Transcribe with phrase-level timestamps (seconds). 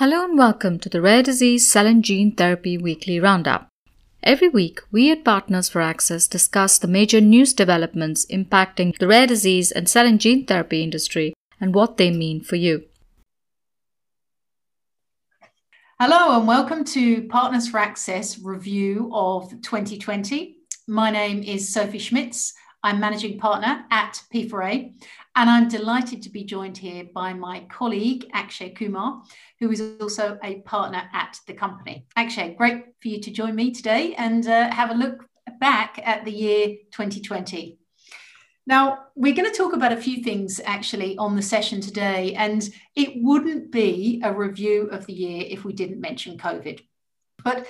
[0.00, 3.68] Hello and welcome to the Rare Disease Cell and Gene Therapy Weekly Roundup.
[4.22, 9.26] Every week, we at Partners for Access discuss the major news developments impacting the rare
[9.26, 12.84] disease and cell and gene therapy industry and what they mean for you.
[16.00, 20.56] Hello and welcome to Partners for Access review of 2020.
[20.88, 22.54] My name is Sophie Schmitz.
[22.82, 24.94] I'm managing partner at P4A,
[25.36, 29.22] and I'm delighted to be joined here by my colleague, Akshay Kumar,
[29.58, 32.06] who is also a partner at the company.
[32.16, 35.24] Akshay, great for you to join me today and uh, have a look
[35.60, 37.78] back at the year 2020.
[38.66, 42.68] Now, we're going to talk about a few things actually on the session today, and
[42.94, 46.80] it wouldn't be a review of the year if we didn't mention COVID.
[47.42, 47.66] But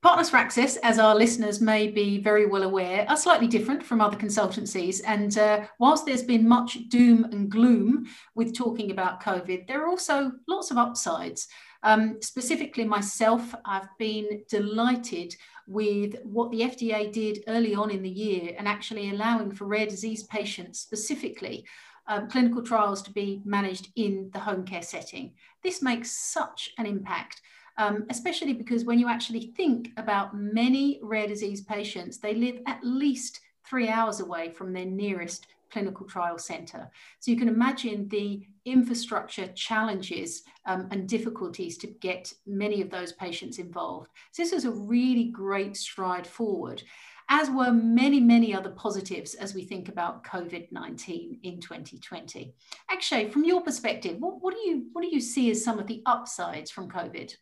[0.00, 4.00] Partners for Access, as our listeners may be very well aware, are slightly different from
[4.00, 5.00] other consultancies.
[5.04, 9.88] And uh, whilst there's been much doom and gloom with talking about COVID, there are
[9.88, 11.48] also lots of upsides.
[11.82, 15.34] Um, specifically, myself, I've been delighted
[15.66, 19.86] with what the FDA did early on in the year and actually allowing for rare
[19.86, 21.66] disease patients specifically.
[22.06, 25.32] Um, clinical trials to be managed in the home care setting.
[25.64, 27.42] This makes such an impact
[27.78, 32.82] um, especially because when you actually think about many rare disease patients, they live at
[32.82, 36.90] least three hours away from their nearest clinical trial centre.
[37.20, 43.12] So you can imagine the infrastructure challenges um, and difficulties to get many of those
[43.12, 44.08] patients involved.
[44.32, 46.82] So this is a really great stride forward,
[47.28, 52.54] as were many, many other positives as we think about COVID-19 in 2020.
[52.90, 55.86] Akshay, from your perspective, what, what, do you, what do you see as some of
[55.86, 57.34] the upsides from COVID?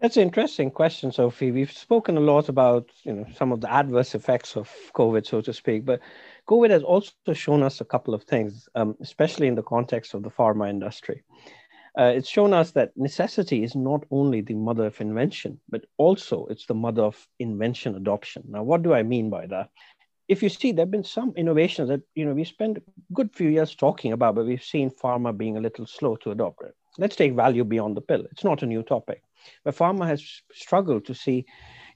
[0.00, 1.52] That's an interesting question, Sophie.
[1.52, 5.40] We've spoken a lot about you know some of the adverse effects of COVID, so
[5.40, 6.00] to speak, but
[6.48, 10.22] COVID has also shown us a couple of things, um, especially in the context of
[10.22, 11.22] the pharma industry.
[11.96, 16.44] Uh, it's shown us that necessity is not only the mother of invention, but also
[16.46, 18.42] it's the mother of invention adoption.
[18.48, 19.70] Now, what do I mean by that?
[20.26, 22.82] If you see, there have been some innovations that you know we spent a
[23.12, 26.64] good few years talking about, but we've seen pharma being a little slow to adopt
[26.64, 26.74] it.
[26.98, 28.24] Let's take value beyond the pill.
[28.30, 29.22] It's not a new topic
[29.64, 31.46] but pharma has struggled to see,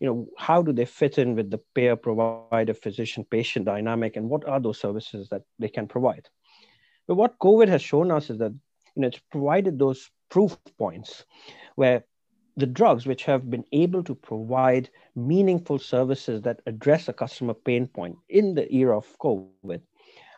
[0.01, 4.29] you know, how do they fit in with the payer, provider, physician, patient dynamic, and
[4.29, 6.29] what are those services that they can provide.
[7.07, 8.53] But what COVID has shown us is that,
[8.95, 11.25] you know, it's provided those proof points
[11.77, 12.05] where
[12.57, 17.87] the drugs which have been able to provide meaningful services that address a customer pain
[17.87, 19.81] point in the era of COVID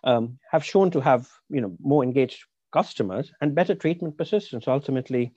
[0.04, 5.32] um, have shown to have you know more engaged customers and better treatment persistence, ultimately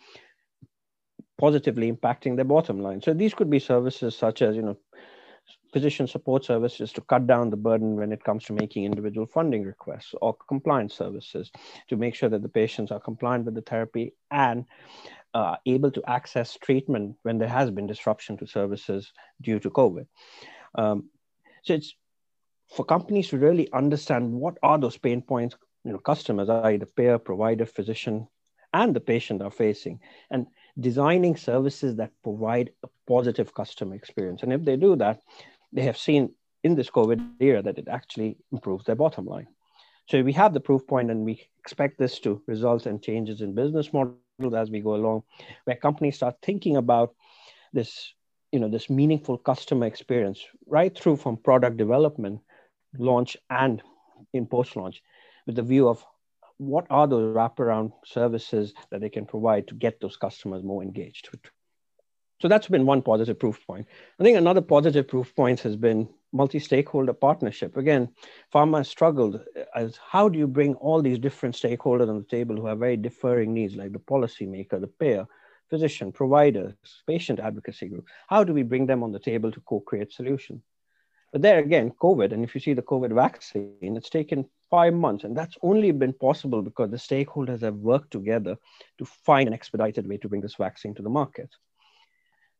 [1.39, 3.01] positively impacting their bottom line.
[3.01, 4.77] So these could be services such as, you know,
[5.73, 9.63] physician support services to cut down the burden when it comes to making individual funding
[9.63, 11.51] requests or compliance services
[11.89, 14.65] to make sure that the patients are compliant with the therapy and
[15.33, 19.11] uh, able to access treatment when there has been disruption to services
[19.41, 20.05] due to COVID.
[20.75, 21.09] Um,
[21.63, 21.95] so it's
[22.69, 26.77] for companies to really understand what are those pain points you know customers i.e.
[26.77, 28.27] the payer provider physician
[28.73, 29.99] and the patient are facing
[30.31, 30.47] and
[30.79, 34.43] designing services that provide a positive customer experience.
[34.43, 35.21] And if they do that,
[35.71, 36.33] they have seen
[36.63, 39.47] in this COVID era that it actually improves their bottom line.
[40.09, 43.55] So we have the proof point, and we expect this to result in changes in
[43.55, 44.17] business models
[44.55, 45.23] as we go along,
[45.63, 47.15] where companies start thinking about
[47.71, 48.13] this,
[48.51, 52.41] you know, this meaningful customer experience right through from product development,
[52.97, 53.81] launch, and
[54.33, 55.01] in post-launch,
[55.45, 56.03] with the view of
[56.57, 61.29] what are those wraparound services that they can provide to get those customers more engaged
[61.31, 61.41] with?
[62.41, 63.87] So that's been one positive proof point.
[64.19, 67.77] I think another positive proof point has been multi-stakeholder partnership.
[67.77, 68.09] Again,
[68.53, 69.39] pharma struggled
[69.75, 72.97] as how do you bring all these different stakeholders on the table who have very
[72.97, 75.25] differing needs, like the policymaker, the payer,
[75.69, 76.75] physician, providers,
[77.07, 78.07] patient advocacy group.
[78.27, 80.61] How do we bring them on the table to co-create solutions?
[81.33, 85.23] But there again, COVID, and if you see the COVID vaccine, it's taken five months,
[85.23, 88.55] and that's only been possible because the stakeholders have worked together
[88.99, 91.49] to find an expedited way to bring this vaccine to the market.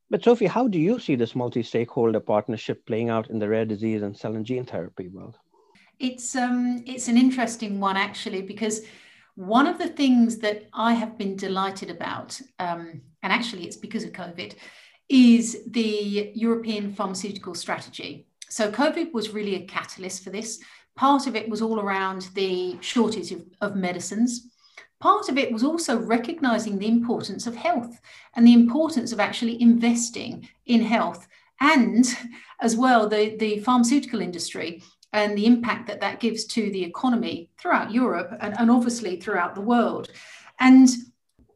[0.09, 4.01] But Sophie, how do you see this multi-stakeholder partnership playing out in the rare disease
[4.01, 5.37] and cell and gene therapy world?
[5.99, 8.81] It's um, it's an interesting one actually because
[9.35, 14.03] one of the things that I have been delighted about, um, and actually it's because
[14.03, 14.55] of COVID,
[15.09, 18.27] is the European pharmaceutical strategy.
[18.53, 20.59] So COVID was really a catalyst for this.
[20.95, 24.47] Part of it was all around the shortage of, of medicines.
[24.99, 27.99] Part of it was also recognizing the importance of health
[28.35, 31.27] and the importance of actually investing in health
[31.61, 32.05] and
[32.61, 34.83] as well the, the pharmaceutical industry
[35.13, 39.55] and the impact that that gives to the economy throughout Europe and, and obviously throughout
[39.55, 40.11] the world.
[40.59, 40.89] And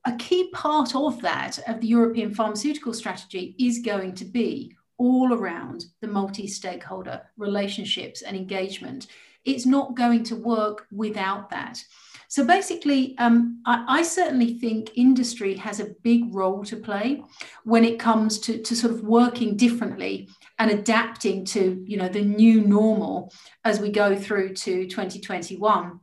[0.03, 5.33] a key part of that, of the European pharmaceutical strategy, is going to be all
[5.33, 9.07] around the multi stakeholder relationships and engagement.
[9.45, 11.83] It's not going to work without that.
[12.29, 17.23] So basically, um, I, I, certainly think industry has a big role to play
[17.63, 20.27] when it comes to, to sort of working differently
[20.59, 23.31] and adapting to you know the new normal
[23.63, 25.99] as we go through to 2021.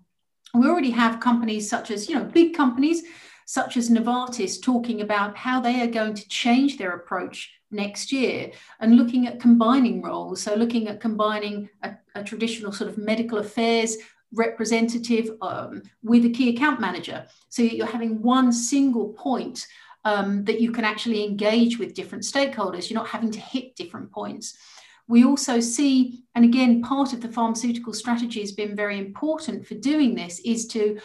[0.55, 3.03] We already have companies such as you know big companies
[3.47, 8.53] such as Novartis talking about how they are going to change their approach next year
[8.81, 10.43] and looking at combining roles.
[10.43, 13.97] So, looking at combining a, a traditional sort of medical affairs
[14.33, 17.27] representative um, with a key account manager.
[17.49, 19.67] So, you're having one single point
[20.05, 22.89] um, that you can actually engage with different stakeholders.
[22.91, 24.57] You're not having to hit different points.
[25.07, 29.75] We also see, and again, part of the pharmaceutical strategy has been very important for
[29.75, 30.99] doing this, is to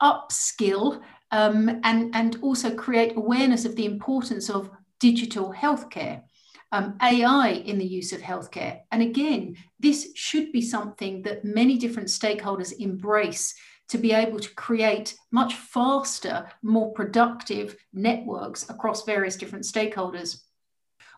[0.00, 1.02] upskill
[1.32, 4.70] um, and, and also create awareness of the importance of
[5.00, 6.22] digital healthcare.
[6.70, 8.80] Um, AI in the use of healthcare.
[8.90, 13.54] And again, this should be something that many different stakeholders embrace
[13.88, 20.40] to be able to create much faster, more productive networks across various different stakeholders.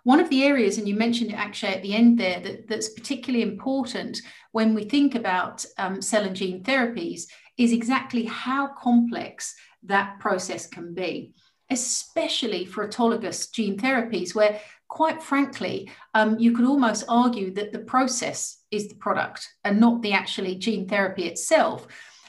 [0.02, 2.88] One of the areas, and you mentioned it actually at the end there, that, that's
[2.88, 4.20] particularly important
[4.50, 7.26] when we think about um, cell and gene therapies
[7.56, 11.34] is exactly how complex that process can be,
[11.70, 17.78] especially for autologous gene therapies, where quite frankly, um, you could almost argue that the
[17.80, 21.86] process is the product and not the actually gene therapy itself.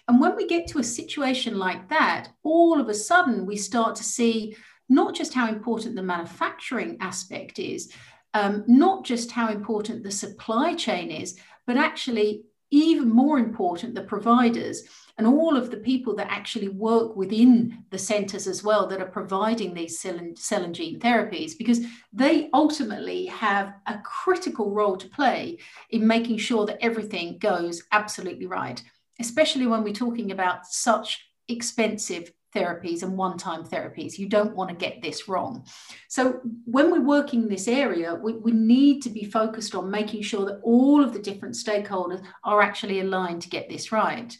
[0.07, 3.95] And when we get to a situation like that, all of a sudden we start
[3.97, 4.55] to see
[4.89, 7.91] not just how important the manufacturing aspect is,
[8.33, 14.01] um, not just how important the supply chain is, but actually even more important, the
[14.01, 14.83] providers
[15.17, 19.05] and all of the people that actually work within the centers as well that are
[19.05, 21.79] providing these cell and, cell and gene therapies, because
[22.11, 25.57] they ultimately have a critical role to play
[25.91, 28.83] in making sure that everything goes absolutely right,
[29.19, 34.17] especially when we're talking about such expensive therapies and one time therapies.
[34.17, 35.65] You don't want to get this wrong.
[36.07, 40.23] So, when we're working in this area, we, we need to be focused on making
[40.23, 44.35] sure that all of the different stakeholders are actually aligned to get this right.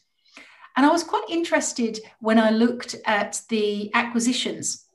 [0.77, 4.85] And I was quite interested when I looked at the acquisitions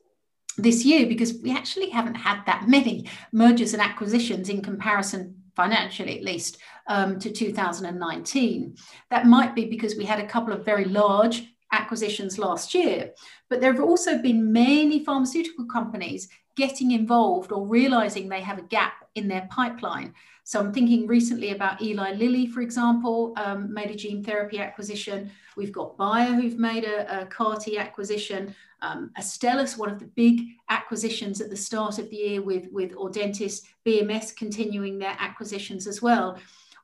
[0.59, 6.19] this year because we actually haven't had that many mergers and acquisitions in comparison financially
[6.19, 8.77] at least um, to 2019
[9.11, 13.11] that might be because we had a couple of very large acquisitions last year
[13.49, 18.63] but there have also been many pharmaceutical companies getting involved or realizing they have a
[18.63, 20.15] gap in their pipeline
[20.51, 25.31] so I'm thinking recently about Eli Lilly, for example, um, made a gene therapy acquisition.
[25.57, 28.53] We've got Bayer who've made a, a CAR T acquisition.
[28.83, 32.97] Um, Astellas, one of the big acquisitions at the start of the year with, with
[32.97, 36.37] Audentes, BMS continuing their acquisitions as well.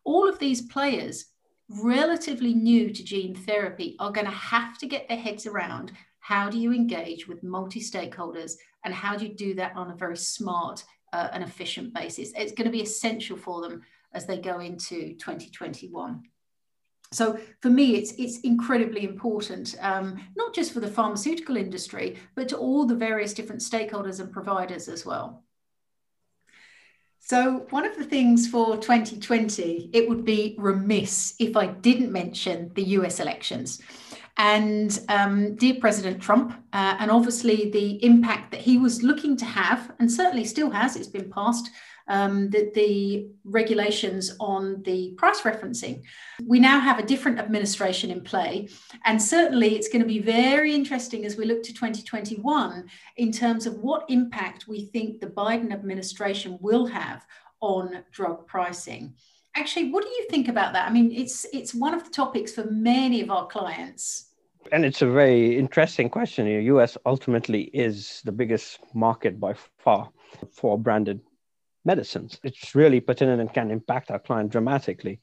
[0.05, 1.27] All of these players,
[1.69, 6.51] relatively new to gene therapy, are going to have to get their heads around how
[6.51, 8.55] do you engage with multi stakeholders
[8.85, 12.33] and how do you do that on a very smart uh, an efficient basis.
[12.37, 13.83] It's going to be essential for them
[14.13, 16.23] as they go into 2021.
[17.13, 22.49] So for me, it's it's incredibly important, um, not just for the pharmaceutical industry, but
[22.49, 25.45] to all the various different stakeholders and providers as well.
[27.29, 32.71] So one of the things for 2020, it would be remiss if I didn't mention
[32.75, 33.83] the US elections.
[34.37, 39.45] And um, dear President Trump, uh, and obviously the impact that he was looking to
[39.45, 41.69] have, and certainly still has, it's been passed,
[42.09, 46.03] um, the, the regulations on the price referencing.
[46.45, 48.69] We now have a different administration in play,
[49.05, 53.67] and certainly it's going to be very interesting as we look to 2021 in terms
[53.67, 57.25] of what impact we think the Biden administration will have
[57.61, 59.15] on drug pricing
[59.55, 62.53] actually what do you think about that i mean it's it's one of the topics
[62.53, 64.27] for many of our clients
[64.73, 66.47] and it's a very interesting question.
[66.47, 70.11] The US ultimately is the biggest market by far
[70.51, 71.21] for branded
[71.87, 72.39] medicines.
[72.43, 75.21] It's really pertinent and can impact our client dramatically.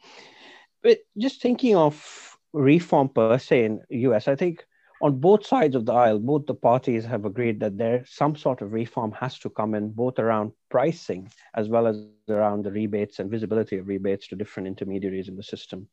[0.82, 4.65] But just thinking of reform per se in US, I think
[5.01, 8.62] on both sides of the aisle, both the parties have agreed that there some sort
[8.62, 13.20] of reform has to come in, both around pricing as well as around the rebates
[13.20, 15.88] and visibility of rebates to different intermediaries in the system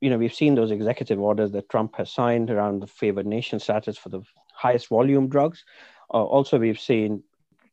[0.00, 3.58] you know, we've seen those executive orders that Trump has signed around the favored nation
[3.58, 4.22] status for the
[4.54, 5.64] highest volume drugs.
[6.12, 7.22] Uh, also, we've seen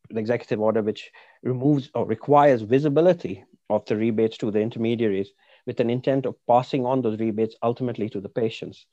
[0.10, 1.12] the executive order which
[1.44, 5.32] removes or requires visibility of the rebates to the intermediaries
[5.66, 8.86] with an intent of passing on those rebates ultimately to the patients.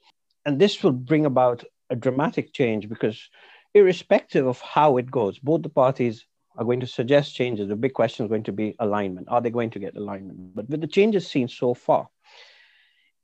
[0.44, 3.28] And this will bring about a dramatic change because
[3.74, 6.26] irrespective of how it goes, both the parties
[6.56, 7.68] are going to suggest changes.
[7.68, 9.28] The big question is going to be alignment.
[9.30, 10.38] Are they going to get alignment?
[10.38, 11.94] But with the changes seen so far,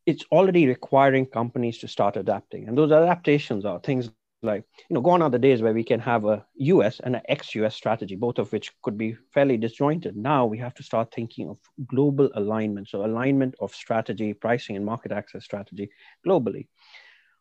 [0.07, 2.69] it's already requiring companies to start adapting.
[2.69, 4.09] And those adaptations are things
[4.43, 7.23] like, you know, gone are the days where we can have a US and an
[7.29, 10.17] ex-US strategy, both of which could be fairly disjointed.
[10.17, 12.89] Now we have to start thinking of global alignment.
[12.89, 15.91] So alignment of strategy, pricing and market access strategy
[16.27, 16.69] globally.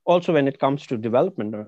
[0.06, 1.66] Also, when it comes to development, uh,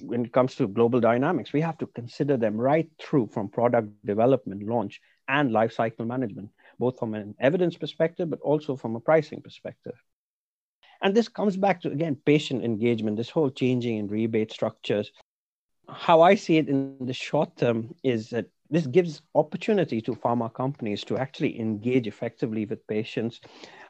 [0.00, 3.88] when it comes to global dynamics, we have to consider them right through from product
[4.04, 9.00] development, launch, and life cycle management, both from an evidence perspective, but also from a
[9.00, 9.94] pricing perspective.
[11.02, 15.12] And this comes back to, again, patient engagement, this whole changing in rebate structures.
[15.88, 20.52] How I see it in the short term is that this gives opportunity to pharma
[20.52, 23.40] companies to actually engage effectively with patients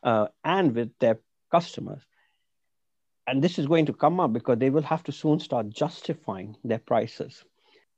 [0.05, 1.19] uh, and with their
[1.51, 2.03] customers
[3.29, 6.57] and this is going to come up because they will have to soon start justifying
[6.65, 7.45] their prices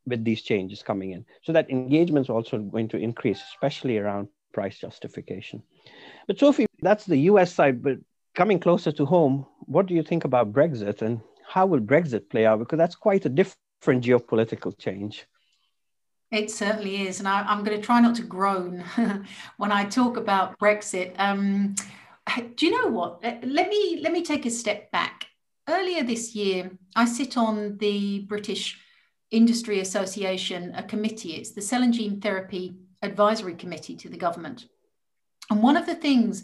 [0.05, 1.25] with these changes coming in.
[1.43, 5.63] So that engagement is also going to increase, especially around price justification.
[6.27, 7.81] But Sophie, that's the US side.
[7.81, 7.99] But
[8.41, 12.47] coming closer to home, what do you think about Brexit and how will Brexit play
[12.47, 12.59] out?
[12.59, 15.27] Because that's quite a different geopolitical change.
[16.31, 17.19] It certainly is.
[17.19, 18.83] And I, am going to try not to groan
[19.59, 21.13] when I talk about Brexit.
[21.19, 21.75] Um,
[22.57, 23.23] do you know what?
[23.23, 25.27] Let me let me take a step back.
[25.69, 28.79] Earlier this year, I sit on the British
[29.31, 31.35] Industry Association, a committee.
[31.35, 34.67] It's the Cell and Gene Therapy Advisory Committee to the government.
[35.51, 36.43] And one of the things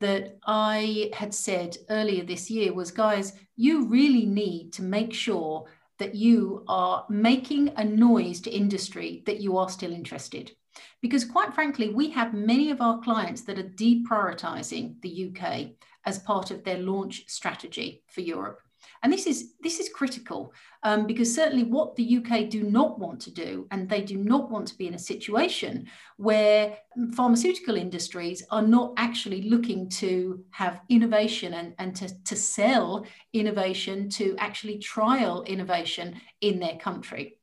[0.00, 5.66] that I had said earlier this year was, guys, you really need to make sure
[5.98, 10.52] that you are making a noise to industry that you are still interested.
[11.00, 15.68] Because quite frankly, we have many of our clients that are deprioritizing the UK
[16.04, 18.60] as part of their launch strategy for Europe.
[19.02, 23.20] And this is this is critical um, because certainly what the UK do not want
[23.22, 25.86] to do, and they do not want to be in a situation
[26.16, 26.76] where
[27.14, 34.08] pharmaceutical industries are not actually looking to have innovation and, and to, to sell innovation,
[34.10, 37.38] to actually trial innovation in their country.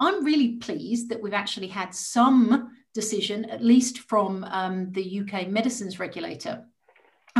[0.00, 5.48] I'm really pleased that we've actually had some decision, at least from um, the UK
[5.48, 6.64] medicines regulator.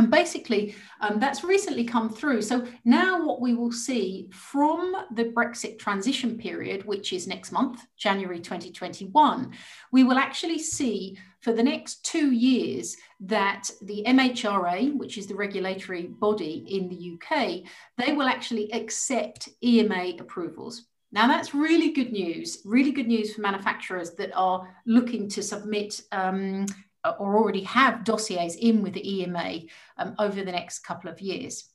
[0.03, 2.41] And basically, um, that's recently come through.
[2.41, 7.85] So now, what we will see from the Brexit transition period, which is next month,
[7.95, 9.53] January 2021,
[9.93, 15.35] we will actually see for the next two years that the MHRA, which is the
[15.35, 17.61] regulatory body in the UK,
[17.97, 20.83] they will actually accept EMA approvals.
[21.13, 26.01] Now, that's really good news, really good news for manufacturers that are looking to submit
[26.11, 26.65] um,
[27.05, 29.59] or already have dossiers in with the EMA
[29.97, 31.65] um, over the next couple of years.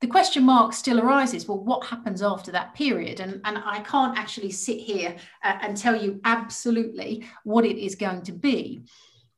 [0.00, 3.20] The question mark still arises well, what happens after that period?
[3.20, 7.94] And, and I can't actually sit here uh, and tell you absolutely what it is
[7.94, 8.82] going to be.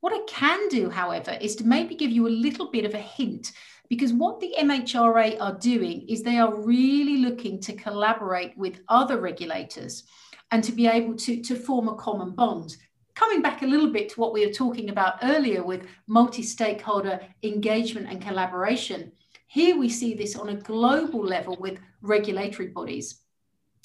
[0.00, 2.98] What I can do, however, is to maybe give you a little bit of a
[2.98, 3.52] hint
[3.88, 9.18] because what the MHRA are doing is they are really looking to collaborate with other
[9.18, 10.04] regulators
[10.50, 12.76] and to be able to, to form a common bond.
[13.18, 17.18] Coming back a little bit to what we were talking about earlier with multi stakeholder
[17.42, 19.10] engagement and collaboration,
[19.48, 23.22] here we see this on a global level with regulatory bodies.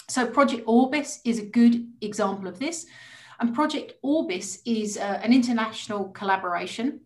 [0.07, 2.85] So, Project Orbis is a good example of this.
[3.39, 6.99] And Project Orbis is uh, an international collaboration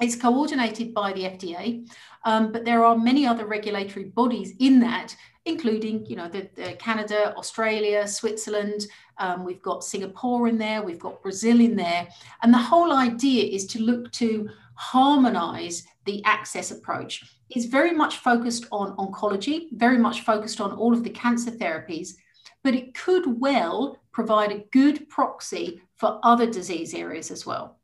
[0.00, 1.88] it's coordinated by the FDA,
[2.24, 5.14] um, but there are many other regulatory bodies in that,
[5.46, 8.86] including, you know, the, the Canada, Australia, Switzerland.
[9.18, 10.82] Um, we've got Singapore in there.
[10.82, 12.08] We've got Brazil in there,
[12.42, 17.24] and the whole idea is to look to harmonize the access approach.
[17.50, 22.14] It's very much focused on oncology, very much focused on all of the cancer therapies,
[22.62, 27.78] but it could well provide a good proxy for other disease areas as well.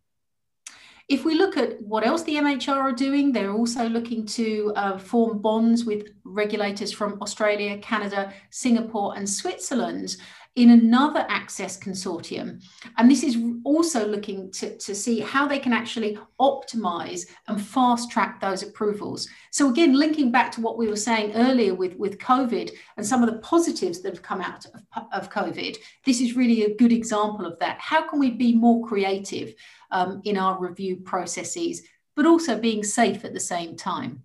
[1.10, 4.96] If we look at what else the MHR are doing, they're also looking to uh,
[4.96, 10.16] form bonds with regulators from Australia, Canada, Singapore, and Switzerland
[10.56, 12.62] in another access consortium.
[12.98, 18.10] And this is also looking to, to see how they can actually optimize and fast
[18.10, 19.28] track those approvals.
[19.52, 23.22] So, again, linking back to what we were saying earlier with, with COVID and some
[23.22, 26.92] of the positives that have come out of, of COVID, this is really a good
[26.92, 27.78] example of that.
[27.78, 29.54] How can we be more creative?
[29.90, 31.82] um, in our review processes,
[32.16, 34.22] but also being safe at the same time.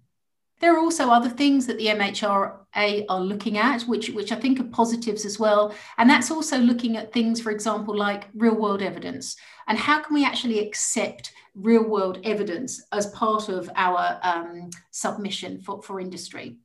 [0.61, 4.59] There are also other things that the MHRA are looking at, which, which I think
[4.59, 5.75] are positives as well.
[5.97, 9.35] And that's also looking at things, for example, like real world evidence.
[9.67, 15.61] And how can we actually accept real world evidence as part of our um, submission
[15.61, 16.57] for, for industry?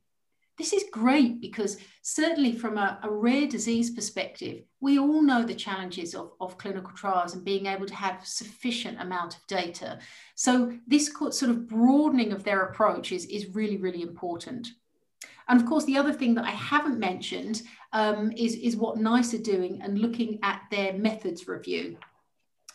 [0.61, 5.55] This is great because certainly from a, a, rare disease perspective, we all know the
[5.55, 9.97] challenges of, of clinical trials and being able to have sufficient amount of data.
[10.35, 14.67] So this sort of broadening of their approach is, is really, really important.
[15.47, 19.33] And of course, the other thing that I haven't mentioned um, is, is what NICE
[19.33, 21.97] are doing and looking at their methods review.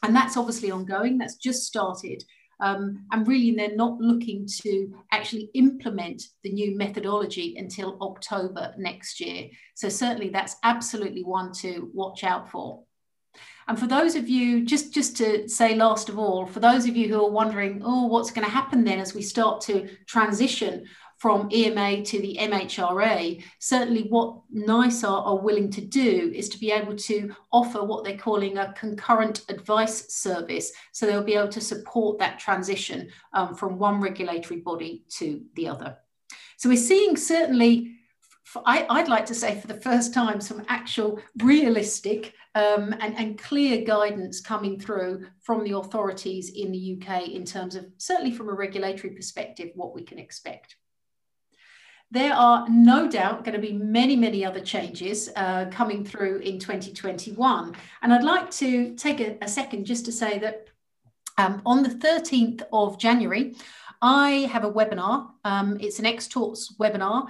[0.03, 2.25] And that's obviously ongoing, that's just started.
[2.61, 9.21] Um, and really, they're not looking to actually implement the new methodology until October next
[9.21, 9.49] year.
[9.75, 12.83] So, certainly, that's absolutely one to watch out for.
[13.69, 16.97] And for those of you, just, just to say last of all, for those of
[16.97, 20.87] you who are wondering, oh, what's going to happen then as we start to transition
[21.19, 26.71] from EMA to the MHRA, certainly what NICE are, willing to do is to be
[26.71, 30.73] able to offer what they're calling a concurrent advice service.
[30.93, 35.69] So they'll be able to support that transition um, from one regulatory body to the
[35.69, 35.99] other.
[36.57, 37.97] So we're seeing certainly,
[38.65, 43.39] I, would like to say for the first time, some actual realistic um, and, and
[43.39, 48.49] clear guidance coming through from the authorities in the UK in terms of, certainly from
[48.49, 50.77] a regulatory perspective, what we can expect.
[52.11, 56.59] There are no doubt going to be many, many other changes uh, coming through in
[56.59, 57.75] 2021.
[58.03, 60.69] And I'd like to take a, a second just to say that
[61.37, 63.57] um, on the 13th of January,
[64.01, 65.31] I have a webinar.
[65.45, 67.29] Um, it's an Xtalks webinar.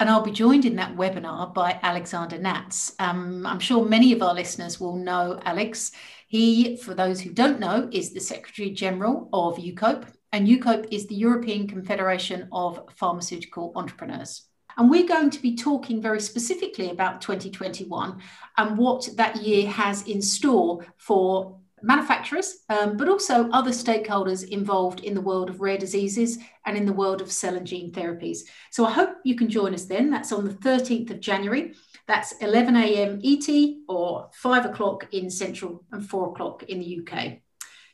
[0.00, 2.94] And I'll be joined in that webinar by Alexander Natz.
[3.00, 5.90] Um, I'm sure many of our listeners will know Alex.
[6.28, 11.06] He, for those who don't know, is the Secretary General of EUCOPE, and EUCOPE is
[11.06, 14.48] the European Confederation of Pharmaceutical Entrepreneurs.
[14.76, 18.20] And we're going to be talking very specifically about 2021
[18.56, 25.00] and what that year has in store for manufacturers, um, but also other stakeholders involved
[25.00, 28.40] in the world of rare diseases and in the world of cell and gene therapies.
[28.70, 30.10] So I hope you can join us then.
[30.10, 31.74] That's on the 13th of January.
[32.06, 33.20] That's 11 a.m.
[33.24, 33.48] ET
[33.88, 37.38] or 5 o'clock in Central and 4 o'clock in the UK.